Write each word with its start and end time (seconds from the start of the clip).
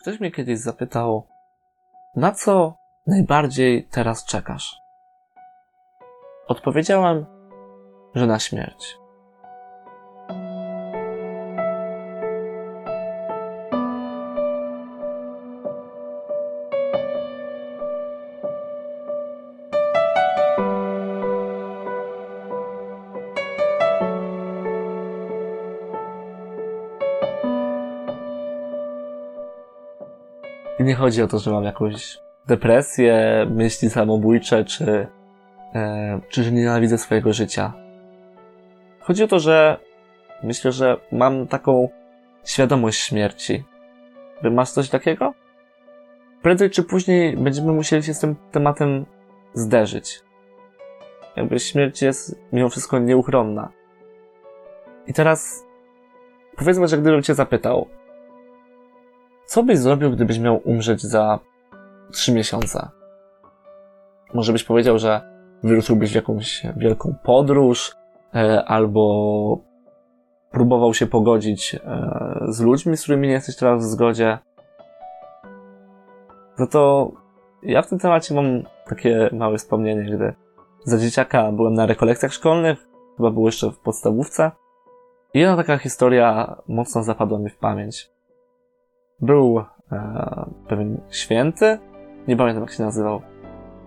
Ktoś 0.00 0.20
mnie 0.20 0.30
kiedyś 0.30 0.58
zapytał, 0.58 1.26
na 2.16 2.32
co 2.32 2.74
najbardziej 3.06 3.84
teraz 3.84 4.24
czekasz? 4.24 4.80
Odpowiedziałem, 6.48 7.26
że 8.14 8.26
na 8.26 8.38
śmierć. 8.38 8.98
Nie 30.88 30.94
chodzi 30.94 31.22
o 31.22 31.28
to, 31.28 31.38
że 31.38 31.50
mam 31.50 31.64
jakąś 31.64 32.18
depresję, 32.46 33.46
myśli 33.50 33.90
samobójcze, 33.90 34.64
czy, 34.64 35.06
e, 35.74 36.20
czy 36.28 36.42
że 36.42 36.52
nienawidzę 36.52 36.98
swojego 36.98 37.32
życia. 37.32 37.72
Chodzi 39.00 39.24
o 39.24 39.28
to, 39.28 39.38
że 39.38 39.78
myślę, 40.42 40.72
że 40.72 40.96
mam 41.12 41.46
taką 41.46 41.88
świadomość 42.44 43.00
śmierci. 43.00 43.64
Wy 44.42 44.50
masz 44.50 44.70
coś 44.70 44.88
takiego? 44.88 45.34
Prędzej 46.42 46.70
czy 46.70 46.82
później 46.82 47.36
będziemy 47.36 47.72
musieli 47.72 48.02
się 48.02 48.14
z 48.14 48.20
tym 48.20 48.36
tematem 48.52 49.06
zderzyć. 49.54 50.20
Jakby 51.36 51.58
śmierć 51.58 52.02
jest 52.02 52.40
mimo 52.52 52.68
wszystko 52.68 52.98
nieuchronna. 52.98 53.72
I 55.06 55.12
teraz 55.12 55.64
powiedzmy, 56.56 56.88
że 56.88 56.98
gdybym 56.98 57.22
cię 57.22 57.34
zapytał, 57.34 57.88
co 59.48 59.62
byś 59.62 59.78
zrobił, 59.78 60.10
gdybyś 60.10 60.38
miał 60.38 60.60
umrzeć 60.64 61.02
za 61.02 61.38
trzy 62.12 62.32
miesiące? 62.32 62.88
Może 64.34 64.52
byś 64.52 64.64
powiedział, 64.64 64.98
że 64.98 65.20
wyruszyłbyś 65.62 66.12
w 66.12 66.14
jakąś 66.14 66.66
wielką 66.76 67.14
podróż, 67.22 67.96
e, 68.34 68.64
albo 68.64 69.58
próbował 70.50 70.94
się 70.94 71.06
pogodzić 71.06 71.74
e, 71.74 71.80
z 72.48 72.60
ludźmi, 72.60 72.96
z 72.96 73.02
którymi 73.02 73.28
nie 73.28 73.34
jesteś 73.34 73.56
teraz 73.56 73.86
w 73.86 73.90
zgodzie. 73.90 74.38
No 76.58 76.66
to 76.66 77.12
ja 77.62 77.82
w 77.82 77.88
tym 77.88 77.98
temacie 77.98 78.34
mam 78.34 78.62
takie 78.86 79.30
małe 79.32 79.58
wspomnienie, 79.58 80.16
gdy 80.16 80.34
za 80.84 80.98
dzieciaka 80.98 81.52
byłem 81.52 81.74
na 81.74 81.86
rekolekcjach 81.86 82.32
szkolnych, 82.32 82.88
chyba 83.16 83.30
był 83.30 83.46
jeszcze 83.46 83.70
w 83.70 83.78
podstawówce. 83.78 84.50
I 85.34 85.38
jedna 85.38 85.56
taka 85.56 85.78
historia 85.78 86.56
mocno 86.68 87.02
zapadła 87.02 87.38
mi 87.38 87.50
w 87.50 87.56
pamięć. 87.56 88.17
Był 89.20 89.58
e, 89.58 89.64
pewien 90.68 91.00
święty, 91.10 91.78
nie 92.28 92.36
pamiętam 92.36 92.62
jak 92.62 92.72
się 92.72 92.82
nazywał, 92.82 93.22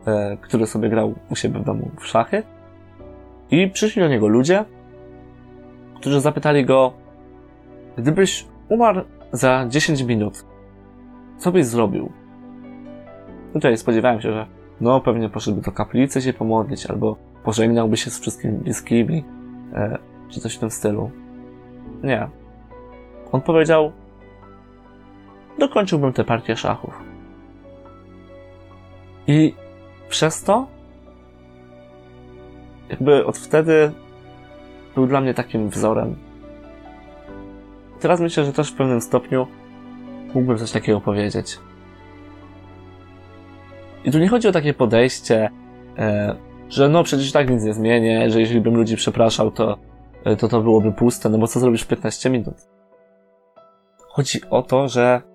e, 0.05 0.37
który 0.37 0.67
sobie 0.67 0.89
grał 0.89 1.13
u 1.29 1.35
siebie 1.35 1.59
w 1.59 1.63
domu 1.63 1.91
w 1.99 2.07
szachy. 2.07 2.43
I 3.51 3.67
przyszli 3.69 4.01
do 4.01 4.07
niego 4.07 4.27
ludzie, 4.27 4.65
którzy 5.95 6.21
zapytali 6.21 6.65
go, 6.65 6.93
gdybyś 7.97 8.47
umarł 8.69 9.01
za 9.31 9.65
10 9.69 10.01
minut, 10.01 10.45
co 11.37 11.51
byś 11.51 11.65
zrobił? 11.65 12.11
Tutaj 13.53 13.77
spodziewałem 13.77 14.21
się, 14.21 14.33
że 14.33 14.45
no 14.81 15.01
pewnie 15.01 15.29
poszedłby 15.29 15.61
do 15.61 15.71
kaplicy 15.71 16.21
się 16.21 16.33
pomodlić, 16.33 16.85
albo 16.85 17.15
pożegnałby 17.43 17.97
się 17.97 18.09
z 18.09 18.19
wszystkimi 18.19 18.57
bliskimi, 18.57 19.23
e, 19.73 19.97
czy 20.29 20.39
coś 20.39 20.55
w 20.55 20.59
tym 20.59 20.71
stylu. 20.71 21.11
Nie. 22.03 22.27
On 23.31 23.41
powiedział, 23.41 23.91
dokończyłbym 25.61 26.13
tę 26.13 26.23
partię 26.23 26.55
szachów. 26.55 26.93
I 29.27 29.53
przez 30.09 30.43
to, 30.43 30.67
jakby 32.89 33.25
od 33.25 33.37
wtedy 33.37 33.91
był 34.95 35.07
dla 35.07 35.21
mnie 35.21 35.33
takim 35.33 35.69
wzorem. 35.69 36.15
Teraz 37.99 38.19
myślę, 38.19 38.45
że 38.45 38.53
też 38.53 38.71
w 38.71 38.75
pewnym 38.75 39.01
stopniu 39.01 39.47
mógłbym 40.33 40.57
coś 40.57 40.71
takiego 40.71 41.01
powiedzieć. 41.01 41.59
I 44.03 44.11
tu 44.11 44.19
nie 44.19 44.27
chodzi 44.27 44.47
o 44.47 44.51
takie 44.51 44.73
podejście, 44.73 45.49
e, 45.97 46.35
że 46.69 46.89
no 46.89 47.03
przecież 47.03 47.31
tak 47.31 47.49
nic 47.49 47.63
nie 47.63 47.73
zmienię, 47.73 48.31
że 48.31 48.39
jeśli 48.39 48.61
bym 48.61 48.75
ludzi 48.75 48.95
przepraszał, 48.95 49.51
to, 49.51 49.77
e, 50.23 50.35
to 50.35 50.47
to 50.47 50.61
byłoby 50.61 50.91
puste, 50.91 51.29
no 51.29 51.37
bo 51.37 51.47
co 51.47 51.59
zrobisz 51.59 51.81
w 51.81 51.87
15 51.87 52.29
minut? 52.29 52.55
Chodzi 54.07 54.39
o 54.49 54.61
to, 54.61 54.87
że 54.87 55.30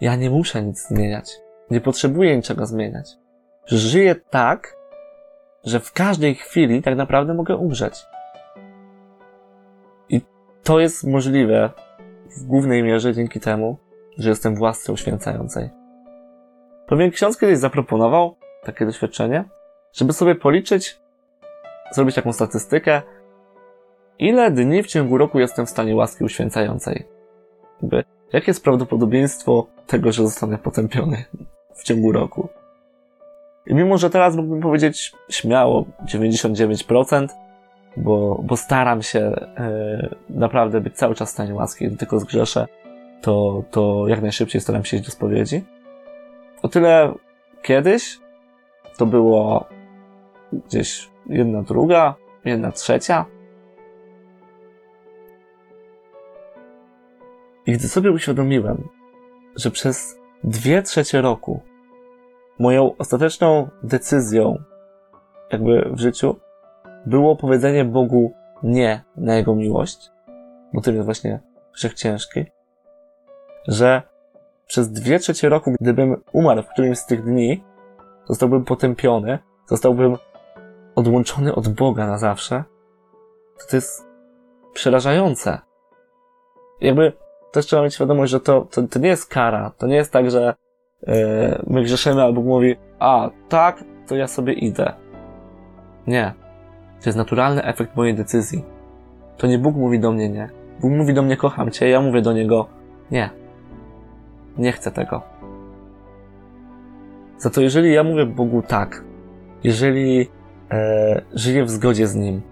ja 0.00 0.16
nie 0.16 0.30
muszę 0.30 0.62
nic 0.62 0.88
zmieniać. 0.88 1.30
Nie 1.70 1.80
potrzebuję 1.80 2.36
niczego 2.36 2.66
zmieniać. 2.66 3.16
Żyję 3.66 4.14
tak, 4.14 4.76
że 5.64 5.80
w 5.80 5.92
każdej 5.92 6.34
chwili 6.34 6.82
tak 6.82 6.96
naprawdę 6.96 7.34
mogę 7.34 7.56
umrzeć. 7.56 8.06
I 10.08 10.20
to 10.62 10.80
jest 10.80 11.04
możliwe 11.04 11.70
w 12.36 12.44
głównej 12.44 12.82
mierze 12.82 13.14
dzięki 13.14 13.40
temu, 13.40 13.76
że 14.18 14.28
jestem 14.28 14.56
w 14.56 14.60
łasce 14.60 14.92
uświęcającej. 14.92 15.70
Pewien 16.86 17.10
ksiądz 17.10 17.38
kiedyś 17.38 17.58
zaproponował 17.58 18.36
takie 18.64 18.86
doświadczenie, 18.86 19.44
żeby 19.92 20.12
sobie 20.12 20.34
policzyć, 20.34 21.00
zrobić 21.92 22.14
taką 22.14 22.32
statystykę, 22.32 23.02
ile 24.18 24.50
dni 24.50 24.82
w 24.82 24.86
ciągu 24.86 25.18
roku 25.18 25.38
jestem 25.38 25.66
w 25.66 25.70
stanie 25.70 25.96
łaski 25.96 26.24
uświęcającej. 26.24 27.06
Jakby, 27.82 28.04
jakie 28.32 28.50
jest 28.50 28.64
prawdopodobieństwo 28.64 29.66
tego, 29.86 30.12
że 30.12 30.22
zostanę 30.22 30.58
potępiony 30.58 31.24
w 31.74 31.82
ciągu 31.82 32.12
roku? 32.12 32.48
I 33.66 33.74
mimo, 33.74 33.98
że 33.98 34.10
teraz 34.10 34.36
mógłbym 34.36 34.60
powiedzieć 34.60 35.12
śmiało 35.30 35.84
99%, 36.04 37.26
bo, 37.96 38.40
bo 38.44 38.56
staram 38.56 39.02
się 39.02 39.20
e, 39.20 40.14
naprawdę 40.30 40.80
być 40.80 40.96
cały 40.96 41.14
czas 41.14 41.28
w 41.28 41.32
stanie 41.32 41.54
łaski, 41.54 41.86
gdy 41.86 41.96
tylko 41.96 42.20
zgrzeszę, 42.20 42.66
to, 43.22 43.62
to 43.70 44.08
jak 44.08 44.22
najszybciej 44.22 44.60
staram 44.60 44.84
się 44.84 44.96
iść 44.96 45.06
do 45.06 45.12
spowiedzi. 45.12 45.64
O 46.62 46.68
tyle 46.68 47.14
kiedyś 47.62 48.18
to 48.98 49.06
było 49.06 49.66
gdzieś 50.52 51.08
jedna 51.26 51.62
druga, 51.62 52.14
jedna 52.44 52.72
trzecia. 52.72 53.24
I 57.66 57.72
gdy 57.72 57.88
sobie 57.88 58.12
uświadomiłem, 58.12 58.88
że 59.56 59.70
przez 59.70 60.18
dwie 60.44 60.82
trzecie 60.82 61.20
roku 61.20 61.60
moją 62.58 62.96
ostateczną 62.96 63.68
decyzją 63.82 64.62
jakby 65.52 65.90
w 65.92 66.00
życiu 66.00 66.36
było 67.06 67.36
powiedzenie 67.36 67.84
Bogu 67.84 68.32
nie 68.62 69.04
na 69.16 69.34
Jego 69.34 69.54
miłość, 69.54 70.10
bo 70.72 70.80
tym 70.80 70.94
jest 70.94 71.04
właśnie 71.04 71.40
grzech 71.74 71.94
ciężki, 71.94 72.44
że 73.68 74.02
przez 74.66 74.92
dwie 74.92 75.18
trzecie 75.18 75.48
roku, 75.48 75.74
gdybym 75.80 76.22
umarł 76.32 76.62
w 76.62 76.68
którymś 76.68 76.98
z 76.98 77.06
tych 77.06 77.24
dni, 77.24 77.64
zostałbym 78.24 78.64
potępiony, 78.64 79.38
zostałbym 79.66 80.16
odłączony 80.94 81.54
od 81.54 81.68
Boga 81.68 82.06
na 82.06 82.18
zawsze, 82.18 82.64
to 83.58 83.66
to 83.70 83.76
jest 83.76 84.06
przerażające. 84.74 85.58
Jakby 86.80 87.12
też 87.52 87.66
trzeba 87.66 87.82
mieć 87.82 87.94
świadomość, 87.94 88.32
że 88.32 88.40
to, 88.40 88.66
to, 88.70 88.82
to 88.82 88.98
nie 88.98 89.08
jest 89.08 89.26
kara. 89.26 89.72
To 89.78 89.86
nie 89.86 89.96
jest 89.96 90.12
tak, 90.12 90.30
że 90.30 90.54
yy, 91.06 91.14
my 91.66 91.82
grzeszymy, 91.82 92.22
albo 92.22 92.42
mówi, 92.42 92.76
a 92.98 93.30
tak, 93.48 93.84
to 94.06 94.16
ja 94.16 94.26
sobie 94.26 94.52
idę. 94.52 94.92
Nie. 96.06 96.34
To 97.02 97.08
jest 97.08 97.18
naturalny 97.18 97.64
efekt 97.64 97.96
mojej 97.96 98.14
decyzji. 98.14 98.64
To 99.36 99.46
nie 99.46 99.58
Bóg 99.58 99.76
mówi 99.76 100.00
do 100.00 100.12
mnie 100.12 100.28
nie. 100.28 100.50
Bóg 100.80 100.92
mówi 100.92 101.14
do 101.14 101.22
mnie 101.22 101.36
kocham 101.36 101.70
cię, 101.70 101.88
ja 101.88 102.00
mówię 102.00 102.22
do 102.22 102.32
niego 102.32 102.66
nie. 103.10 103.30
Nie 104.58 104.72
chcę 104.72 104.92
tego. 104.92 105.22
Za 107.38 107.50
to 107.50 107.60
jeżeli 107.60 107.92
ja 107.92 108.04
mówię 108.04 108.26
Bogu 108.26 108.62
tak, 108.62 109.04
jeżeli 109.64 110.28
e, 110.70 111.22
żyję 111.34 111.64
w 111.64 111.70
zgodzie 111.70 112.06
z 112.06 112.14
Nim, 112.14 112.42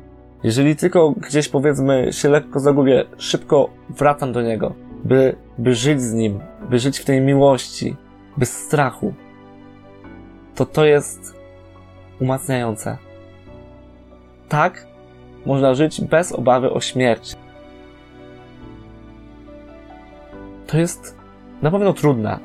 jeżeli 0.44 0.76
tylko 0.76 1.11
gdzieś 1.11 1.49
powiedzmy 1.49 2.12
się 2.12 2.29
lekko 2.29 2.61
zagubię, 2.61 3.05
szybko 3.19 3.70
wracam 3.88 4.32
do 4.32 4.43
Niego, 4.43 4.75
by, 5.05 5.37
by 5.58 5.75
żyć 5.75 6.02
z 6.02 6.12
Nim, 6.12 6.41
by 6.70 6.79
żyć 6.79 6.99
w 6.99 7.05
tej 7.05 7.20
miłości, 7.20 7.96
bez 8.37 8.52
strachu, 8.52 9.14
to 10.55 10.67
to 10.67 10.85
jest 10.85 11.35
umacniające. 12.20 12.99
Tak 14.49 14.87
można 15.46 15.75
żyć 15.75 16.00
bez 16.00 16.32
obawy 16.32 16.70
o 16.70 16.81
śmierć. 16.81 17.37
To 20.67 20.79
jest 20.79 21.19
na 21.62 21.70
pewno 21.70 21.93
trudne, 21.93 22.38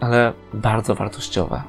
ale 0.00 0.32
bardzo 0.54 0.94
wartościowe. 0.94 1.62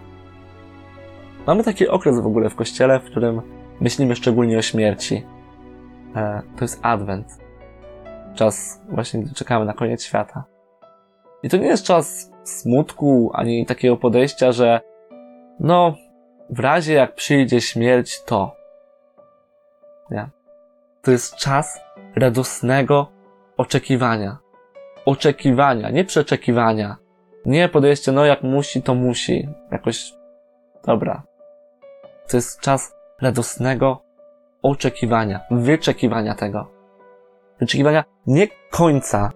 Mamy 1.48 1.64
taki 1.64 1.88
okres 1.88 2.20
w 2.20 2.28
ogóle 2.28 2.50
w 2.50 2.56
kościele, 2.56 3.00
w 3.00 3.04
którym 3.04 3.42
myślimy 3.82 4.16
szczególnie 4.16 4.58
o 4.58 4.62
śmierci. 4.62 5.26
E, 6.16 6.42
to 6.58 6.64
jest 6.64 6.80
Adwent. 6.82 7.28
Czas 8.36 8.82
właśnie, 8.90 9.22
gdy 9.22 9.34
czekamy 9.34 9.66
na 9.66 9.74
koniec 9.74 10.04
świata. 10.04 10.44
I 11.44 11.50
to 11.50 11.58
nie 11.58 11.68
jest 11.68 11.86
czas 11.86 12.32
smutku, 12.44 13.32
ani 13.34 13.66
takiego 13.66 13.98
podejścia, 13.98 14.52
że 14.52 14.82
no, 15.60 15.96
w 16.50 16.60
razie 16.60 16.94
jak 16.94 17.16
przyjdzie 17.16 17.62
śmierć, 17.62 18.24
to. 18.24 18.56
Nie. 20.12 20.30
To 21.02 21.12
jest 21.12 21.36
czas 21.36 21.80
radosnego 22.16 23.12
oczekiwania. 23.58 24.38
Oczekiwania, 25.06 25.90
nie 25.90 26.06
przeczekiwania. 26.06 26.96
Nie 27.46 27.70
podejście, 27.70 28.12
no 28.12 28.26
jak 28.26 28.44
musi, 28.44 28.82
to 28.82 28.96
musi. 28.96 29.50
Jakoś, 29.72 30.14
dobra. 30.86 31.24
To 32.28 32.38
jest 32.38 32.60
czas 32.60 32.95
radosnego 33.22 34.02
oczekiwania, 34.62 35.40
wyczekiwania 35.52 36.36
tego. 36.36 36.72
Wyczekiwania 37.60 38.04
nie 38.28 38.48
końca, 38.72 39.32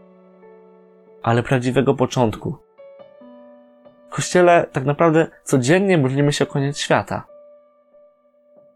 ale 1.24 1.44
prawdziwego 1.44 1.94
początku. 1.94 2.56
W 4.10 4.12
kościele 4.12 4.68
tak 4.72 4.86
naprawdę 4.86 5.28
codziennie 5.44 5.98
modlimy 5.98 6.34
się 6.34 6.44
o 6.44 6.48
koniec 6.48 6.78
świata. 6.78 7.24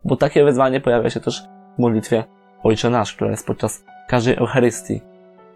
Bo 0.05 0.15
takie 0.15 0.43
wezwanie 0.43 0.81
pojawia 0.81 1.09
się 1.09 1.19
też 1.19 1.43
w 1.75 1.79
modlitwie 1.79 2.23
Ojcze 2.63 2.89
Nasz, 2.89 3.13
która 3.13 3.31
jest 3.31 3.47
podczas 3.47 3.83
każdej 4.07 4.35
Eucharystii. 4.35 5.01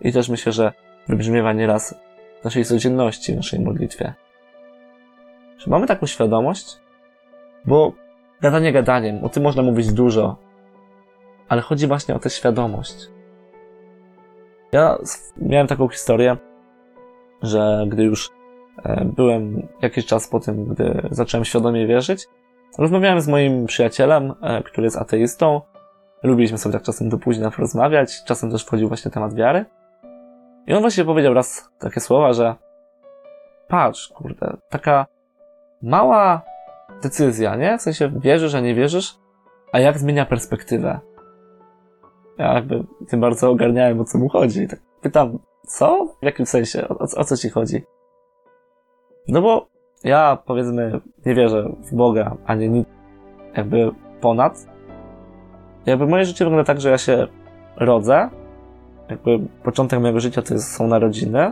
I 0.01 0.13
też 0.13 0.29
myślę, 0.29 0.51
że 0.51 0.73
wybrzmiewa 1.07 1.53
nieraz 1.53 1.95
w 2.41 2.43
naszej 2.43 2.65
codzienności, 2.65 3.33
w 3.33 3.35
naszej 3.35 3.59
modlitwie. 3.59 4.13
Czy 5.57 5.69
mamy 5.69 5.87
taką 5.87 6.05
świadomość? 6.05 6.77
Bo 7.65 7.91
gadanie 8.41 8.73
gadaniem, 8.73 9.23
o 9.23 9.29
tym 9.29 9.43
można 9.43 9.63
mówić 9.63 9.93
dużo, 9.93 10.35
ale 11.49 11.61
chodzi 11.61 11.87
właśnie 11.87 12.15
o 12.15 12.19
tę 12.19 12.29
świadomość. 12.29 13.07
Ja 14.71 14.97
miałem 15.37 15.67
taką 15.67 15.87
historię, 15.87 16.37
że 17.41 17.85
gdy 17.87 18.03
już 18.03 18.29
e, 18.83 19.05
byłem 19.05 19.67
jakiś 19.81 20.05
czas 20.05 20.27
po 20.27 20.39
tym, 20.39 20.65
gdy 20.65 21.07
zacząłem 21.11 21.45
świadomie 21.45 21.87
wierzyć, 21.87 22.27
rozmawiałem 22.77 23.21
z 23.21 23.27
moim 23.27 23.65
przyjacielem, 23.65 24.33
e, 24.41 24.63
który 24.63 24.85
jest 24.85 24.97
ateistą. 24.97 25.61
Lubiliśmy 26.23 26.57
sobie 26.57 26.73
tak 26.73 26.83
czasem 26.83 27.09
do 27.09 27.17
późna 27.17 27.51
porozmawiać, 27.51 28.23
czasem 28.23 28.51
też 28.51 28.65
wchodził 28.65 28.87
właśnie 28.87 29.11
temat 29.11 29.33
wiary. 29.33 29.65
I 30.67 30.73
on 30.73 30.81
właśnie 30.81 31.05
powiedział 31.05 31.33
raz 31.33 31.69
takie 31.79 31.99
słowa, 31.99 32.33
że 32.33 32.55
patrz, 33.67 34.07
kurde, 34.07 34.57
taka 34.69 35.05
mała 35.81 36.41
decyzja, 37.03 37.55
nie? 37.55 37.77
W 37.77 37.81
sensie 37.81 38.11
wierzysz, 38.19 38.55
a 38.55 38.59
nie 38.59 38.75
wierzysz, 38.75 39.19
a 39.71 39.79
jak 39.79 39.97
zmienia 39.97 40.25
perspektywę. 40.25 40.99
Ja 42.37 42.53
jakby 42.53 42.83
tym 43.07 43.21
bardzo 43.21 43.51
ogarniałem, 43.51 43.99
o 43.99 44.03
co 44.03 44.17
mu 44.17 44.29
chodzi. 44.29 44.67
Tak 44.67 44.79
pytam, 45.01 45.39
co? 45.67 46.15
W 46.21 46.25
jakim 46.25 46.45
sensie? 46.45 46.87
O, 46.87 46.97
o 47.17 47.23
co 47.23 47.37
ci 47.37 47.49
chodzi? 47.49 47.83
No 49.27 49.41
bo 49.41 49.67
ja, 50.03 50.37
powiedzmy, 50.45 51.01
nie 51.25 51.35
wierzę 51.35 51.69
w 51.91 51.95
Boga, 51.95 52.37
ani 52.45 52.69
nic 52.69 52.87
jakby 53.57 53.91
ponad. 54.21 54.67
Jakby 55.85 56.07
moje 56.07 56.25
życie 56.25 56.45
wygląda 56.45 56.63
tak, 56.63 56.81
że 56.81 56.89
ja 56.89 56.97
się 56.97 57.27
rodzę, 57.77 58.29
jakby 59.09 59.39
początek 59.63 59.99
mojego 59.99 60.19
życia 60.19 60.41
to 60.41 60.53
jest, 60.53 60.75
są 60.75 60.87
narodziny, 60.87 61.51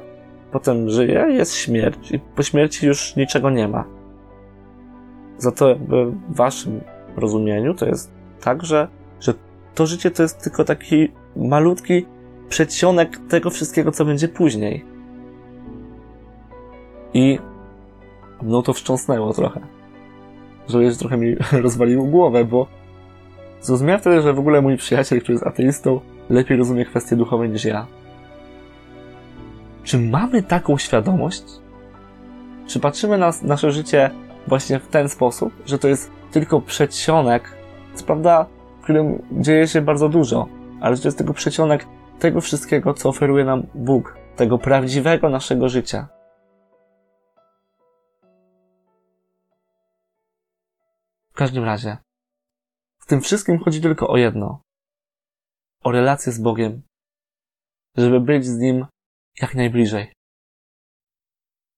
potem 0.51 0.89
żyję, 0.89 1.25
jest 1.29 1.55
śmierć 1.55 2.11
i 2.11 2.19
po 2.19 2.43
śmierci 2.43 2.87
już 2.87 3.15
niczego 3.15 3.49
nie 3.49 3.67
ma. 3.67 3.94
Za 5.37 5.51
to 5.51 5.69
jakby 5.69 6.05
w 6.05 6.35
waszym 6.35 6.81
rozumieniu 7.17 7.73
to 7.73 7.85
jest 7.85 8.11
tak, 8.41 8.63
że, 8.63 8.87
że 9.19 9.33
to 9.75 9.85
życie 9.85 10.11
to 10.11 10.23
jest 10.23 10.43
tylko 10.43 10.63
taki 10.63 11.11
malutki 11.35 12.05
przedsionek 12.49 13.19
tego 13.29 13.49
wszystkiego, 13.49 13.91
co 13.91 14.05
będzie 14.05 14.27
później. 14.27 14.85
I 17.13 17.39
no 18.41 18.61
to 18.61 18.73
wstrząsnęło 18.73 19.33
trochę. 19.33 19.61
Że 20.69 20.83
już 20.83 20.97
trochę 20.97 21.17
mi 21.17 21.35
rozwaliło 21.63 22.05
głowę, 22.05 22.45
bo 22.45 22.67
zrozumiałem 23.61 24.01
wtedy, 24.01 24.21
że 24.21 24.33
w 24.33 24.39
ogóle 24.39 24.61
mój 24.61 24.77
przyjaciel, 24.77 25.21
który 25.21 25.33
jest 25.33 25.47
ateistą, 25.47 25.99
lepiej 26.29 26.57
rozumie 26.57 26.85
kwestie 26.85 27.15
duchowe 27.15 27.49
niż 27.49 27.65
ja. 27.65 27.87
Czy 29.83 29.99
mamy 29.99 30.43
taką 30.43 30.77
świadomość? 30.77 31.43
Czy 32.67 32.79
patrzymy 32.79 33.17
na 33.17 33.31
nasze 33.43 33.71
życie 33.71 34.11
właśnie 34.47 34.79
w 34.79 34.87
ten 34.87 35.09
sposób, 35.09 35.53
że 35.65 35.79
to 35.79 35.87
jest 35.87 36.11
tylko 36.31 36.61
przedsionek, 36.61 37.57
co 37.93 38.05
prawda, 38.05 38.45
w 38.79 38.83
którym 38.83 39.27
dzieje 39.31 39.67
się 39.67 39.81
bardzo 39.81 40.09
dużo, 40.09 40.47
ale 40.81 40.95
że 40.95 41.01
to 41.01 41.07
jest 41.07 41.17
tylko 41.17 41.33
przedsionek 41.33 41.85
tego 42.19 42.41
wszystkiego, 42.41 42.93
co 42.93 43.09
oferuje 43.09 43.45
nam 43.45 43.67
Bóg, 43.75 44.17
tego 44.35 44.57
prawdziwego 44.57 45.29
naszego 45.29 45.69
życia. 45.69 46.07
W 51.29 51.37
każdym 51.37 51.63
razie, 51.63 51.97
w 52.99 53.05
tym 53.05 53.21
wszystkim 53.21 53.59
chodzi 53.59 53.81
tylko 53.81 54.07
o 54.07 54.17
jedno: 54.17 54.61
o 55.83 55.91
relację 55.91 56.31
z 56.31 56.41
Bogiem, 56.41 56.81
żeby 57.97 58.19
być 58.19 58.45
z 58.45 58.57
Nim 58.57 58.85
jak 59.41 59.55
najbliżej. 59.55 60.13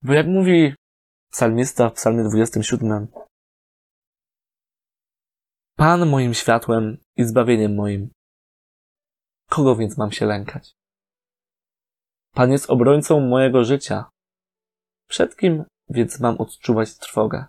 Bo 0.02 0.14
jak 0.14 0.28
mówi 0.28 0.76
psalmista 1.32 1.90
w 1.90 1.94
psalmie 1.94 2.24
27, 2.24 3.08
Pan 5.76 6.10
moim 6.10 6.34
światłem 6.34 6.98
i 7.16 7.24
zbawieniem 7.24 7.76
moim. 7.76 8.10
Kogo 9.50 9.76
więc 9.76 9.98
mam 9.98 10.12
się 10.12 10.26
lękać? 10.26 10.76
Pan 12.34 12.52
jest 12.52 12.70
obrońcą 12.70 13.20
mojego 13.20 13.64
życia. 13.64 14.10
Przed 15.08 15.38
kim 15.38 15.64
więc 15.90 16.20
mam 16.20 16.38
odczuwać 16.38 16.98
trwogę? 16.98 17.46